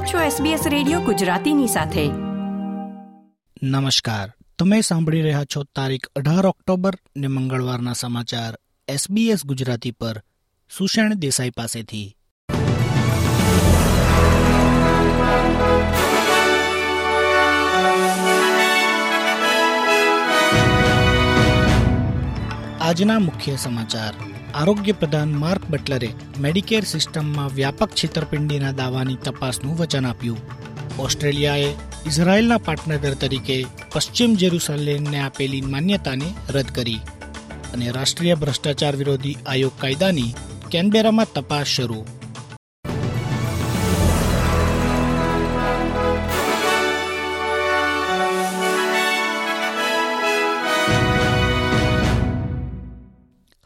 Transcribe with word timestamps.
આપ 0.00 0.06
છો 0.06 0.44
SBS 0.44 0.58
radio 0.68 1.00
ગુજરાતીની 1.00 1.66
સાથે. 1.66 2.06
નમસ્કાર. 3.62 4.32
તમે 4.58 4.80
સાંભળી 4.80 5.22
રહ્યા 5.22 5.44
છો 5.44 5.62
તારીખ 5.62 6.06
અઢાર 6.06 6.46
ઓક્ટોબર 6.46 6.94
ને 7.16 7.26
મંગળવારના 7.26 7.92
સમાચાર 7.92 8.58
SBS 8.94 9.38
ગુજરાતી 9.44 9.90
પર. 9.90 10.22
સુષેણ 10.78 11.14
દેસાઈ 11.14 11.50
પાસેથી. 11.50 12.16
આજના 22.90 23.18
મુખ્ય 23.18 23.56
સમાચાર. 23.56 24.14
આરોગ્ય 24.54 24.92
પ્રધાન 24.92 25.32
માર્ક 25.32 25.64
બટલરે 25.70 26.08
મેડિકેર 26.38 26.84
સિસ્ટમમાં 26.84 27.48
વ્યાપક 27.48 27.90
છેતરપિંડીના 27.90 28.72
દાવાની 28.72 29.16
તપાસનું 29.16 29.78
વચન 29.78 30.06
આપ્યું. 30.06 30.38
ઓસ્ટ્રેલિયાએ 30.98 31.64
ઇઝરાયેલના 32.06 32.58
પાટનગર 32.58 33.14
તરીકે 33.14 33.66
પશ્ચિમ 33.92 34.34
જેરુસલેમને 34.34 35.18
આપેલી 35.18 35.60
માન્યતાને 35.60 36.34
રદ 36.48 36.64
કરી. 36.64 37.00
અને 37.74 37.90
રાષ્ટ્રીય 37.90 38.34
ભ્રષ્ટાચાર 38.34 38.96
વિરોધી 38.96 39.36
આયોગ 39.46 39.72
કાયદાની 39.78 40.34
કેનબેરામાં 40.70 41.26
તપાસ 41.34 41.66
શરૂ. 41.66 42.04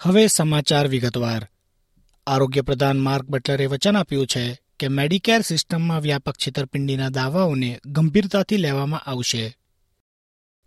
હવે 0.05 0.27
સમાચાર 0.27 0.89
વિગતવાર. 0.89 1.49
આરોગ્ય 2.27 2.61
પ્રધાન 2.61 3.01
માર્ક 3.01 3.25
બટલરે 3.25 3.67
વચન 3.67 3.97
આપ્યું 3.97 4.27
છે 4.27 4.59
કે 4.81 4.89
મેડિકેર 4.89 5.41
સિસ્ટમમાં 5.41 6.01
વ્યાપક 6.01 6.37
છેતરપિંડીના 6.37 7.09
દાવાઓને 7.09 7.81
ગંભીરતાથી 7.87 8.57
લેવામાં 8.57 9.01
આવશે. 9.01 9.57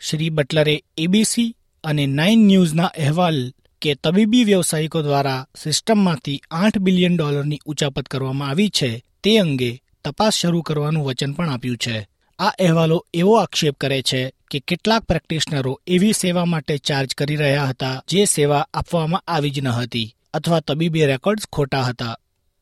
શ્રી 0.01 0.29
બટલરે 0.29 0.83
એબીસી 0.97 1.55
અને 1.83 2.05
નાઇન 2.05 2.47
ન્યૂઝના 2.47 2.83
અહેવાલ 2.83 3.53
કે 3.81 3.95
તબીબી 3.95 4.43
વ્યવસાયિકો 4.43 5.01
દ્વારા 5.01 5.47
સિસ્ટમમાંથી 5.63 6.41
આઠ 6.51 6.77
બિલિયન 6.77 7.17
ડોલરની 7.17 7.59
ઉચાપત 7.65 8.05
કરવામાં 8.05 8.49
આવી 8.49 8.69
છે 8.69 9.03
તે 9.23 9.37
અંગે 9.37 9.83
તપાસ 10.05 10.33
શરૂ 10.33 10.61
કરવાનું 10.61 11.05
વચન 11.05 11.33
પણ 11.33 11.49
આપ્યું 11.49 11.77
છે. 11.77 12.07
આ 12.39 12.47
અહેવાલો 12.47 13.05
એવો 13.13 13.35
આક્ષેપ 13.35 13.75
કરે 13.77 14.01
છે 14.01 14.33
કે 14.51 14.59
કેટલાક 14.59 15.03
પ્રેક્ટિશનરો 15.03 15.81
એવી 15.87 16.13
સેવા 16.13 16.45
માટે 16.45 16.77
ચાર્જ 16.77 17.15
કરી 17.15 17.35
રહ્યા 17.35 17.65
હતા 17.65 18.03
જે 18.07 18.25
સેવા 18.25 18.67
આપવામાં 18.73 19.23
આવી 19.27 19.49
જ 19.49 19.59
ન 19.59 19.67
હતી 19.67 20.15
અથવા 20.33 20.59
તબીબી 20.59 21.05
રેકોર્ડ્સ 21.05 21.47
ખોટા 21.53 21.81
હતા. 21.81 22.19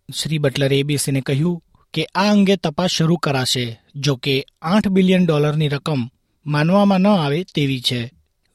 શ્રી 0.09 0.37
બટલરે 0.37 0.79
એબીસીને 0.79 1.21
કહ્યું 1.21 1.63
કે 1.93 2.03
આ 2.15 2.31
અંગે 2.31 2.55
તપાસ 2.55 2.91
શરૂ 2.91 3.15
કરાશે, 3.15 3.81
જો 3.95 4.15
કે 4.15 4.45
આઠ 4.61 4.87
બિલિયન 4.87 5.25
ડોલરની 5.25 5.67
રકમ 5.67 6.11
માનવામાં 6.45 6.99
ન 6.99 7.07
આવે 7.07 7.45
તેવી 7.55 7.81
છે. 7.81 8.11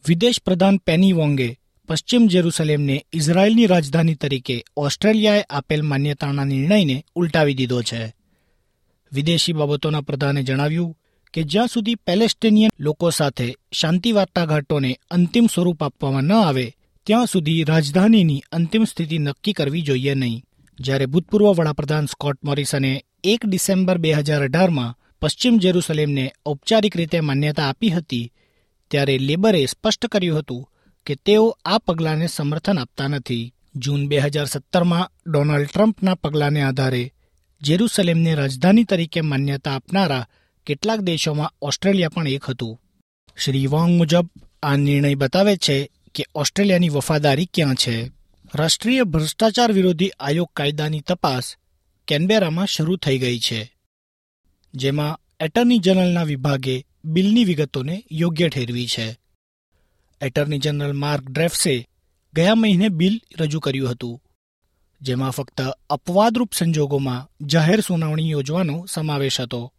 વિદેશ 0.06 0.40
પ્રધાન 0.44 0.76
પેની 0.76 1.12
વોંગે 1.12 1.58
પશ્ચિમ 1.88 2.26
જેરુસલેમને 2.26 3.06
ઇઝરાયેલની 3.12 3.66
રાજધાની 3.66 4.14
તરીકે 4.14 4.64
ઓસ્ટ્રેલિયાએ 4.76 5.44
આપેલ 5.50 5.82
માન્યતાના 5.82 6.44
નિર્ણયને 6.44 7.04
ઉલટાવી 7.14 7.54
દીધો 7.54 7.82
છે. 7.82 8.14
વિદેશી 9.12 9.52
બાબતોના 9.52 10.00
પ્રધાને 10.00 10.42
જણાવ્યું 10.42 10.96
કે 11.34 11.40
જ્યાં 11.42 11.68
સુધી 11.68 12.02
પેલેસ્ટિનિયન 12.06 12.76
લોકો 12.78 13.10
સાથે 13.10 13.46
શાંતિ 13.72 14.12
વાટાઘાટોને 14.12 14.92
અંતિમ 15.10 15.46
સ્વરૂપ 15.46 15.82
આપવામાં 15.82 16.24
ન 16.24 16.32
આવે, 16.32 16.66
ત્યાં 17.06 17.26
સુધી 17.26 17.64
રાજધાનીની 17.64 18.46
અંતિમ 18.52 18.84
સ્થિતિ 18.84 19.18
નક્કી 19.18 19.52
કરવી 19.52 19.82
જોઈએ 19.82 20.14
નહીં. 20.14 20.42
જ્યારે 20.78 21.06
ભૂતપૂર્વ 21.06 21.46
વડાપ્રધાન 21.52 22.06
સ્કોટ 22.06 22.38
મોરિસને 22.42 22.92
એક 23.24 23.40
ડિસેમ્બર 23.46 23.98
બે 23.98 24.10
હજાર 24.12 24.42
અઢારમાં 24.42 24.96
પશ્ચિમ 25.20 25.56
જેરુસલેમને 25.58 26.24
ઔપચારિક 26.46 26.94
રીતે 26.96 27.18
માન્યતા 27.20 27.68
આપી 27.68 27.90
હતી, 27.90 28.30
ત્યારે 28.90 29.14
લેબરે 29.18 29.66
સ્પષ્ટ 29.66 30.06
કર્યું 30.06 30.38
હતું 30.38 30.68
કે 31.06 31.14
તેઓ 31.24 31.46
આ 31.64 31.78
પગલાંને 31.78 32.26
સમર્થન 32.26 32.78
આપતા 32.78 33.08
નથી. 33.08 33.52
જૂન 33.76 34.02
બે 34.08 34.16
હજાર 34.18 34.46
સત્તરમાં 34.46 35.10
ડોનાલ્ડ 35.26 35.70
ટ્રમ્પના 35.70 36.14
પગલાંને 36.14 36.62
આધારે 36.62 37.02
જેરુસલેમને 37.62 38.32
રાજધાની 38.34 38.84
તરીકે 38.84 39.20
માન્યતા 39.20 39.74
આપનારા 39.74 40.28
કેટલાક 40.66 41.00
દેશોમાં 41.00 41.52
ઓસ્ટ્રેલિયા 41.62 42.08
પણ 42.08 42.28
એક 42.28 42.44
હતું. 42.44 42.80
શ્રી 43.44 43.66
વોંગ 43.66 43.98
મુજબ 43.98 44.30
આ 44.62 44.76
નિર્ણય 44.76 45.14
બતાવે 45.14 45.56
છે 45.56 45.90
કે 46.14 46.26
ઓસ્ટ્રેલિયાની 46.34 46.88
વફાદારી 46.88 47.46
ક્યાં 47.54 47.74
છે. 47.74 48.10
રાષ્ટ્રીય 48.54 49.02
ભ્રષ્ટાચાર 49.02 49.72
વિરોધી 49.72 50.10
આયોગ 50.20 50.48
કાયદાની 50.56 51.00
તપાસ 51.00 51.56
કેનબેરામાં 52.08 52.66
શરૂ 52.66 52.96
થઈ 52.96 53.18
ગઈ 53.18 53.38
છે. 53.38 53.74
જેમાં 54.74 55.20
એટર્ની 55.40 55.78
જનરલના 55.78 56.22
વિભાગે 56.22 56.86
બિલની 57.04 57.44
વિગતોને 57.44 58.04
યોગ્ય 58.12 58.48
ઠેરવી 58.48 58.86
છે. 58.86 59.18
એટર્ની 60.20 60.58
જનરલ 60.58 60.92
માર્ક 60.92 61.30
ડ્રેફ્સે 61.30 61.88
ગયા 62.34 62.54
મહિને 62.54 62.88
બિલ 62.88 63.20
રજૂ 63.38 63.60
કર્યું 63.60 63.90
હતું. 63.90 64.22
જેમાં 65.02 65.30
ફક્ત 65.30 65.60
અપવાદરૂપ 65.90 66.52
સંજોગોમાં 66.52 67.46
જાહેર 67.46 67.80
સુનાવણી 67.80 68.30
યોજવાનો 68.30 68.86
સમાવેશ 68.90 69.40
હતો. 69.40 69.72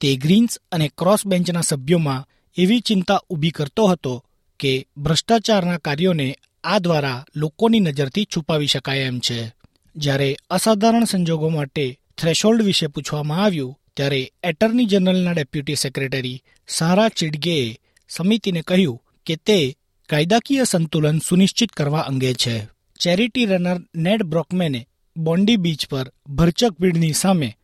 તે 0.00 0.16
ગ્રીન્સ 0.16 0.58
અને 0.72 0.90
ક્રોસ 0.98 1.26
બેન્ચના 1.26 1.60
સભ્યોમાં 1.60 2.26
એવી 2.56 2.80
ચિંતા 2.80 3.20
ઊભી 3.30 3.50
કરતો 3.50 3.86
હતો 3.86 4.24
કે 4.58 4.86
ભ્રષ્ટાચારના 4.96 5.78
કાર્યોને 5.78 6.38
આ 6.64 6.78
દ્વારા 6.78 7.24
લોકોની 7.36 7.80
નજરથી 7.80 8.24
છુપાવી 8.24 8.66
શકાય 8.66 8.98
એમ 8.98 9.18
છે. 9.18 9.52
જ્યારે 9.96 10.36
અસાધારણ 10.50 11.04
સંજોગો 11.04 11.48
માટે 11.48 12.00
થ્રેશોલ્ડ 12.18 12.62
વિશે 12.62 12.86
પૂછવામાં 12.86 13.44
આવ્યું, 13.44 13.78
ત્યારે 13.96 14.32
એટર્ની 14.44 14.84
જનરલના 14.84 15.32
ડેપ્યુટી 15.32 15.74
સેક્રેટરી 15.74 16.42
સારા 16.68 17.08
ચિડગેએ 17.08 17.78
સમિતિને 18.08 18.62
કહ્યું 18.62 19.02
કે 19.26 19.36
તે 19.36 19.76
કાયદાકીય 20.08 20.64
સંતુલન 20.64 21.18
સુનિશ્ચિત 21.18 21.72
કરવા 21.72 22.00
અંગે 22.00 22.34
છે. 22.34 22.64
ચેરિટી 23.00 23.46
રનર 23.46 23.80
નેડ 23.96 24.22
બ્રોકમેને 24.22 24.88
બોન્ડી 25.16 25.56
બીચ 25.56 25.86
પર 25.86 26.12
ભરચક 26.28 26.72
ભીડની 26.80 27.12
સામે 27.12 27.56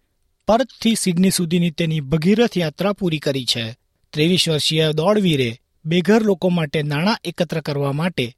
પર્થથી 0.46 0.94
સિડની 0.94 1.30
સુધીની 1.30 1.70
તેની 1.70 2.00
ભગીરથ 2.00 2.58
યાત્રા 2.58 2.92
પૂરી 2.92 3.18
કરી 3.18 3.44
છે. 3.44 3.76
ત્રેવીસ 4.12 4.48
વર્ષીય 4.48 4.92
દોડવીરે 4.92 5.60
બેઘર 5.84 6.22
લોકો 6.22 6.48
માટે 6.48 6.82
નાણાં 6.82 7.18
એકત્ર 7.24 7.60
કરવા 7.60 7.92
માટે 7.92 8.36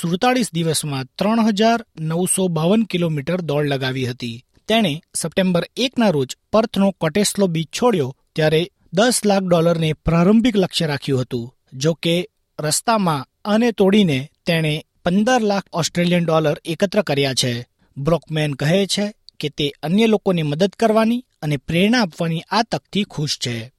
સુડતાળીસ 0.00 0.54
દિવસમાં 0.54 1.04
ત્રણ 1.04 1.46
હજાર 1.48 1.84
નવસો 2.00 2.48
બાવન 2.48 2.82
કિલોમીટર 2.82 3.40
દોડ 3.40 3.66
લગાવી 3.66 4.06
હતી. 4.06 4.44
તેણે 4.68 5.02
સપ્ટેમ્બર 5.14 5.68
એકના 5.76 6.10
રોજ 6.10 6.36
પર્થનો 6.52 6.90
કોટેસ્લો 6.90 7.46
બીચ 7.46 7.68
છોડ્યો, 7.68 8.16
ત્યારે 8.34 8.70
દસ 8.92 9.20
લાખ 9.24 9.42
ડોલરને 9.42 9.92
પ્રારંભિક 9.92 10.56
લક્ષ્ય 10.56 10.86
રાખ્યું 10.86 11.20
હતું. 11.20 11.54
જો 11.72 11.92
કે 11.94 12.28
રસ્તામાં 12.60 13.26
આને 13.44 13.72
તોડીને 13.72 14.30
તેણે 14.46 14.86
પંદર 15.04 15.40
લાખ 15.40 15.64
ઓસ્ટ્રેલિયન 15.72 16.24
ડોલર 16.24 16.56
એકત્ર 16.64 17.02
કર્યા 17.02 17.34
છે. 17.34 17.66
બ્રોકમેન 17.96 18.54
કહે 18.54 18.86
છે 18.86 19.12
કે 19.40 19.48
તે 19.48 19.72
અન્ય 19.82 20.06
લોકોને 20.06 20.42
મદદ 20.42 20.68
કરવાની 20.68 21.24
અને 21.42 21.56
પ્રેરણા 21.56 22.02
આપવાની 22.02 22.42
આ 22.50 22.62
તકથી 22.62 23.04
ખુશ 23.04 23.38
છે. 23.38 23.72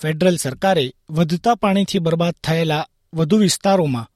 ફેડરલ 0.00 0.36
સરકારે 0.36 0.94
વધતા 1.10 1.54
પાણીથી 1.54 1.98
બરબાદ 1.98 2.34
થયેલા 2.44 2.86
વધુ 3.14 3.36
વિસ્તારોમાં 3.36 4.10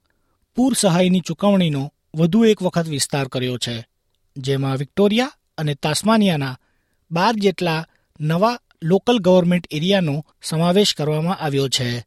પૂર 0.54 0.74
સહાયની 0.74 1.20
ચૂકવણીનો 1.20 1.92
વધુ 2.14 2.44
એક 2.44 2.62
વખત 2.62 2.86
વિસ્તાર 2.86 3.28
કર્યો 3.28 3.58
છે. 3.58 3.86
જેમાં 4.36 4.76
વિક્ટોરિયા 4.76 5.32
અને 5.58 5.74
તાસ્માનિયાના 5.74 6.58
બાર 7.10 7.34
જેટલા 7.34 7.86
નવા 8.20 8.58
લોકલ 8.82 9.18
ગવર્મેન્ટ 9.18 9.66
એરિયાનો 9.70 10.26
સમાવેશ 10.42 10.94
કરવામાં 10.94 11.38
આવ્યો 11.38 11.68
છે. 11.68 12.04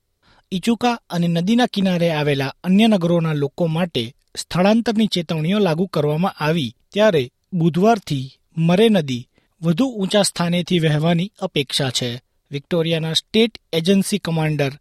ઇચુકા 0.51 1.00
અને 1.09 1.28
નદીના 1.28 1.66
કિનારે 1.66 2.12
આવેલા 2.12 2.56
અન્ય 2.63 2.88
નગરોના 2.88 3.34
લોકો 3.34 3.68
માટે 3.68 4.16
સ્થળાંતરની 4.38 5.07
ચેતવણીઓ 5.07 5.59
લાગુ 5.59 5.88
કરવામાં 5.88 6.35
આવી 6.40 6.75
ત્યારે 6.91 7.31
બુધવારથી 7.53 8.31
મરે 8.57 8.89
નદી 8.89 9.27
વધુ 9.62 9.86
ઊંચા 9.86 10.22
સ્થાનેથી 10.22 10.80
વહેવાની 10.80 11.31
અપેક્ષા 11.40 11.90
છે. 11.90 12.22
વિક્ટોરિયાના 12.52 13.13
state 13.13 13.57
agency 13.74 14.18
commander 14.18 14.72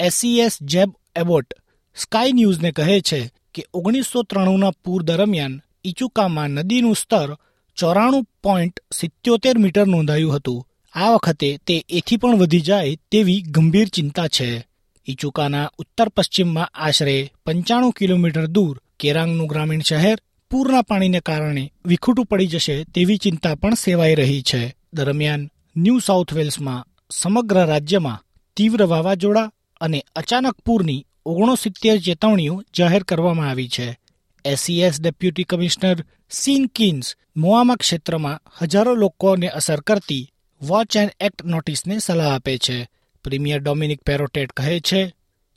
SES 0.00 0.62
Jeb 0.62 0.90
Abbott 1.16 1.54
Sky 1.96 2.32
ન્યૂઝને 2.32 2.72
કહે 2.72 3.00
છે 3.00 3.30
કે 3.54 3.66
ઓગણીસો 3.74 4.22
ત્રાણુંના 4.22 4.70
પૂર 4.70 5.02
દરમિયાન 5.02 5.60
ઇચુકામાં 5.84 6.50
નદીનું 6.50 6.96
સ્તર 6.96 7.36
ચોરાણું 7.76 8.24
પોઈન્ટ 8.42 8.80
સિત્યોતેર 8.92 9.58
મીટર 9.58 9.86
નોંધાયું 9.86 10.34
હતું. 10.34 10.66
આ 10.94 11.10
વખતે 11.10 11.58
તે 11.66 11.84
એથી 11.88 12.16
પણ 12.16 12.38
વધી 12.38 12.60
જાય 12.60 12.96
તેવી 13.10 13.40
ગંભીર 13.40 13.88
ચિંતા 13.88 14.28
છે. 14.28 14.68
ઇચુકાના 15.06 15.70
ઉત્તર 15.78 16.08
પશ્ચિમમાં 16.08 16.66
આશરે 16.66 17.32
પંચાણું 17.46 17.92
કિલોમીટર 17.92 18.46
દૂર 18.46 18.80
કેરાંગનું 19.00 19.46
ગ્રામીણ 19.46 19.80
શહેર 19.80 20.18
પૂરના 20.50 20.82
પાણીને 20.82 21.20
કારણે 21.20 21.72
વિખૂટું 21.86 22.26
પડી 22.26 22.46
જશે 22.46 22.84
તેવી 22.94 23.16
ચિંતા 23.16 23.54
પણ 23.54 23.74
સેવાઈ 23.74 24.14
રહી 24.14 24.42
છે. 24.42 24.74
દરમિયાન 24.92 25.50
ન્યૂ 25.76 25.98
સાઉથ 25.98 26.32
વેલ્સમાં 26.34 26.86
સમગ્ર 27.10 27.66
રાજ્યમાં 27.66 28.22
તીવ્ર 28.56 28.82
વાવાઝોડા 28.86 29.52
અને 29.80 30.00
અચાનક 30.16 30.56
પૂરની 30.64 31.06
ઓગણસિત્તેર 31.26 31.98
ચેતવણીઓ 31.98 32.54
જાહેર 32.78 33.02
કરવામાં 33.02 33.50
આવી 33.50 33.68
છે. 33.68 33.98
SES 34.44 35.00
deputy 35.00 35.44
commissioner 35.44 35.98
Sean 36.30 36.64
Kearns 36.74 37.16
Moama 37.36 37.76
ક્ષેત્રમાં 37.76 38.40
હજારો 38.62 38.94
લોકોને 38.94 39.48
અસર 39.48 39.80
કરતી 39.80 40.30
વોચ 40.60 40.96
એન્ડ 40.96 41.16
એક્ટ 41.20 41.44
નોટિસને 41.44 41.98
સલાહ 41.98 42.34
આપે 42.34 42.58
છે. 42.58 42.88
પ્રીમિયર 43.24 43.60
ડોમિનિક 43.60 44.02
પેરોટેટ 44.02 44.52
કહે 44.52 44.80
છે 44.80 45.02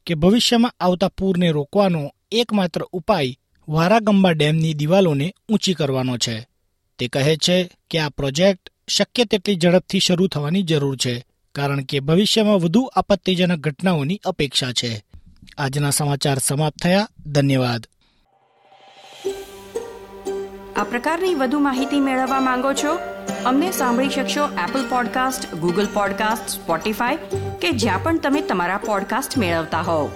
કે 0.08 0.14
ભવિષ્યમાં 0.16 0.78
આવતા 0.80 1.16
પૂરને 1.18 1.50
રોકવાનો 1.52 2.10
એકમાત્ર 2.32 2.82
ઉપાય 2.92 3.38
વારાગંબા 3.72 4.32
ડેમની 4.32 4.74
દિવાલોને 4.74 5.34
ઊંચી 5.50 5.74
કરવાનો 5.74 6.18
છે. 6.18 6.48
તે 7.00 7.08
કહે 7.08 7.36
છે 7.36 7.70
કે 7.90 8.00
આ 8.00 8.10
પ્રોજેક્ટ 8.10 8.70
શક્ય 8.88 9.26
તેટલી 9.26 9.56
ઝડપથી 9.56 10.00
શરૂ 10.00 10.28
થવાની 10.28 10.64
જરૂર 10.64 10.98
છે, 10.98 11.26
કારણ 11.56 11.84
કે 11.84 12.00
ભવિષ્યમાં 12.00 12.56
વધુ 12.56 12.92
આપત્તિજનક 12.96 13.60
ઘટનાઓની 13.60 14.20
અપેક્ષા 14.26 14.72
છે. 14.72 15.04
આજના 15.58 15.90
સમાચાર 15.90 16.38
સમાપ્ત 16.38 16.80
થયા. 16.82 17.08
ધન્યવાદ. 17.26 17.88
આ 20.76 20.84
પ્રકારની 20.84 21.36
વધુ 21.36 21.60
માહિતી 21.60 22.00
મેળવવા 22.00 22.40
માંગો 22.40 22.74
છો? 22.74 23.00
અમને 23.46 23.72
સાંભળી 23.72 24.10
શકશો 24.10 24.46
Apple 24.46 24.90
podcast 24.90 25.56
Google 25.56 25.88
podcast 25.94 26.50
Spotify 26.50 27.16
કે 27.62 27.72
જ્યાં 27.72 28.04
પણ 28.04 28.20
તમે 28.20 28.42
તમારા 28.42 28.78
પોડકાસ્ટ 28.78 29.38
મેળવતા 29.38 29.82
હોવ. 29.82 30.12